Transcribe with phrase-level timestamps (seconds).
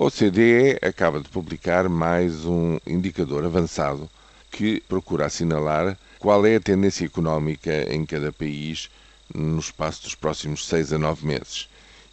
[0.00, 4.08] A OCDE acaba de publicar mais um indicador avançado
[4.48, 8.88] que procura assinalar qual é a tendência económica em cada país
[9.34, 11.68] no espaço dos próximos seis a nove meses.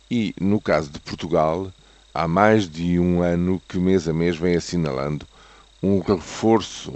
[0.09, 1.71] E, no caso de Portugal,
[2.11, 5.27] há mais de um ano que mês a mês vem assinalando
[5.83, 6.91] um reforço,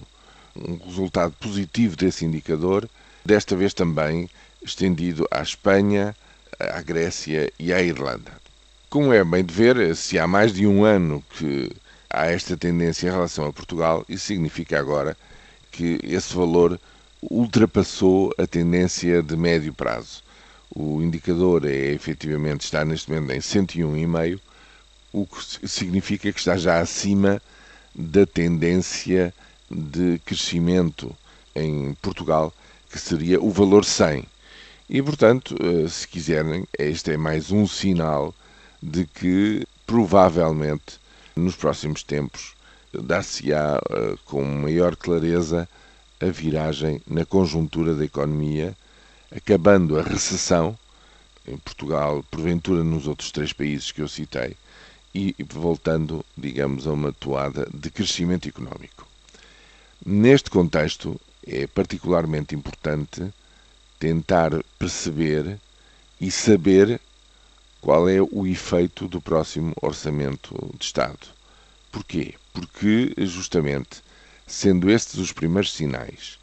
[0.56, 2.90] um resultado positivo desse indicador,
[3.24, 4.28] desta vez também
[4.60, 6.16] estendido à Espanha,
[6.60, 8.48] à Grécia e à Irlanda.
[8.90, 11.71] Como é bem de ver, se há mais de um ano que
[12.10, 15.16] há esta tendência em relação a Portugal, isso significa agora
[15.71, 16.80] que esse valor
[17.21, 20.24] ultrapassou a tendência de médio prazo.
[20.75, 24.39] O indicador é efetivamente está neste momento em 101,5,
[25.14, 27.39] o que significa que está já acima
[27.94, 29.32] da tendência
[29.69, 31.16] de crescimento
[31.56, 32.52] em Portugal,
[32.92, 34.25] que seria o valor 100.
[34.89, 38.33] E, portanto, eh, se quiserem, este é mais um sinal
[38.81, 41.00] de que provavelmente
[41.36, 42.53] nos próximos tempos
[42.94, 45.67] dar-se-á uh, com maior clareza
[46.19, 48.75] a viragem na conjuntura da economia,
[49.35, 50.77] acabando a recessão
[51.47, 54.55] em Portugal, porventura nos outros três países que eu citei,
[55.13, 59.07] e voltando, digamos, a uma toada de crescimento económico.
[60.05, 63.33] Neste contexto, é particularmente importante
[63.97, 65.57] tentar perceber
[66.22, 67.02] e saber
[67.81, 71.27] qual é o efeito do próximo orçamento de Estado.
[71.91, 72.35] Porquê?
[72.53, 74.02] Porque, justamente,
[74.45, 76.38] sendo estes os primeiros sinais,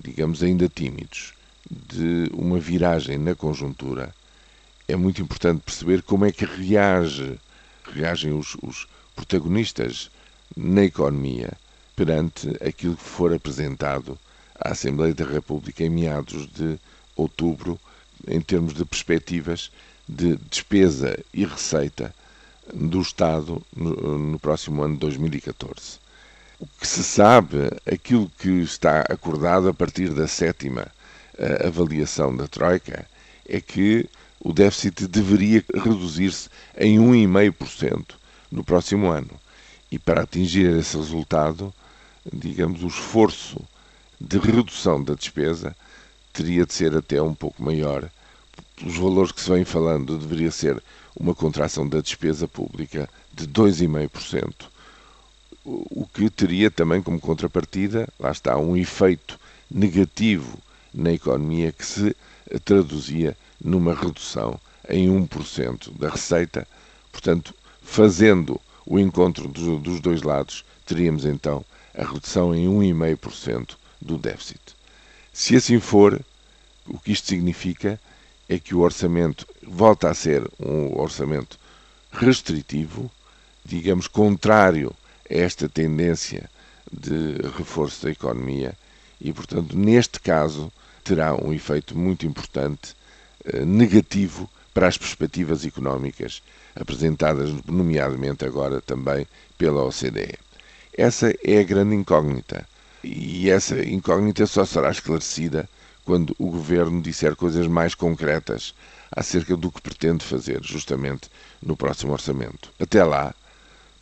[0.00, 1.34] digamos ainda tímidos,
[1.70, 4.14] de uma viragem na conjuntura,
[4.86, 7.38] é muito importante perceber como é que reage,
[7.92, 10.10] reagem os, os protagonistas
[10.56, 11.52] na economia
[11.94, 14.18] perante aquilo que for apresentado
[14.58, 16.78] à Assembleia da República em meados de
[17.14, 17.78] outubro,
[18.26, 19.70] em termos de perspectivas
[20.08, 22.14] de despesa e receita
[22.72, 25.98] do Estado no, no, próximo ano de 2014.
[26.58, 30.86] O que se sabe, aquilo que está acordado a partir da sétima
[31.34, 33.06] uh, avaliação da Troika,
[33.48, 34.08] é que
[34.40, 38.14] o déficit deveria reduzir-se em 1,5%
[38.50, 39.30] no próximo ano.
[39.90, 41.72] E para atingir esse resultado,
[42.32, 43.60] digamos, o esforço
[44.20, 45.76] de redução da despesa
[46.32, 48.08] teria de ser até um pouco maior
[48.78, 50.82] pelos valores que se vem falando, deveria ser
[51.16, 54.66] uma contração da despesa pública de 2,5%,
[55.64, 59.38] o que teria também como contrapartida, lá está, um efeito
[59.70, 60.58] negativo
[60.94, 62.16] na economia que se
[62.64, 66.66] traduzia numa redução em 1% da receita.
[67.12, 74.60] Portanto, fazendo o encontro dos dois lados, teríamos então a redução em 1,5% do déficit.
[75.32, 76.18] Se assim for,
[76.86, 78.00] o que isto significa
[78.48, 81.58] é que o orçamento volta a ser um orçamento
[82.10, 83.10] restritivo,
[83.64, 84.94] digamos, contrário
[85.30, 86.48] a esta tendência
[86.90, 88.74] de reforço da economia
[89.20, 90.72] e, portanto, neste caso,
[91.04, 92.96] terá um efeito muito importante
[93.44, 96.42] eh, negativo para as perspectivas económicas
[96.74, 99.26] apresentadas, nomeadamente agora também
[99.56, 100.38] pela OCDE.
[100.96, 102.66] Essa é a grande incógnita.
[103.02, 105.68] E essa incógnita só será esclarecida
[106.08, 108.74] quando o governo disser coisas mais concretas
[109.12, 111.28] acerca do que pretende fazer, justamente
[111.62, 112.72] no próximo orçamento.
[112.80, 113.34] Até lá,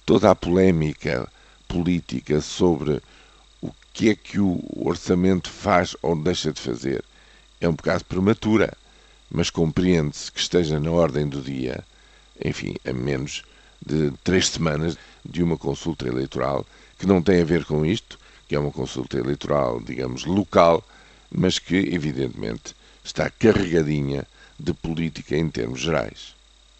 [0.04, 1.28] toda a polémica
[1.66, 3.02] política sobre
[3.60, 7.04] o que é que o orçamento faz ou deixa de fazer
[7.60, 8.72] é um bocado prematura,
[9.28, 11.82] mas compreende-se que esteja na ordem do dia,
[12.44, 13.42] enfim, a menos
[13.84, 16.64] de três semanas de uma consulta eleitoral
[17.00, 20.84] que não tem a ver com isto, que é uma consulta eleitoral, digamos, local
[21.30, 24.26] mas que, evidentemente, está carregadinha
[24.58, 26.35] de política em termos gerais.